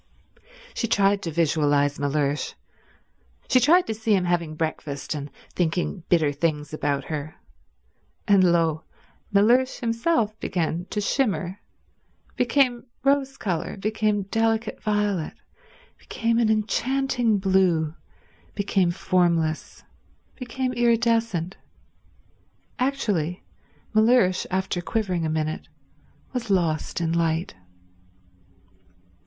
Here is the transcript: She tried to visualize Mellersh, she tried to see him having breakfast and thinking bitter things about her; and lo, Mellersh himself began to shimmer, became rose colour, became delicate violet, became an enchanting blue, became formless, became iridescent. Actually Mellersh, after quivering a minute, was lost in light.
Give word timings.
She 0.73 0.87
tried 0.87 1.21
to 1.21 1.31
visualize 1.31 1.99
Mellersh, 1.99 2.55
she 3.47 3.59
tried 3.59 3.85
to 3.85 3.93
see 3.93 4.15
him 4.15 4.25
having 4.25 4.55
breakfast 4.55 5.13
and 5.13 5.29
thinking 5.53 6.01
bitter 6.09 6.31
things 6.31 6.73
about 6.73 7.03
her; 7.03 7.35
and 8.27 8.43
lo, 8.43 8.83
Mellersh 9.31 9.79
himself 9.79 10.39
began 10.39 10.87
to 10.89 11.01
shimmer, 11.01 11.59
became 12.35 12.85
rose 13.03 13.37
colour, 13.37 13.77
became 13.77 14.23
delicate 14.23 14.81
violet, 14.81 15.33
became 15.99 16.39
an 16.39 16.49
enchanting 16.49 17.37
blue, 17.37 17.93
became 18.55 18.89
formless, 18.89 19.83
became 20.35 20.73
iridescent. 20.73 21.57
Actually 22.79 23.43
Mellersh, 23.93 24.47
after 24.49 24.81
quivering 24.81 25.27
a 25.27 25.29
minute, 25.29 25.67
was 26.33 26.49
lost 26.49 26.99
in 27.01 27.13
light. 27.13 27.53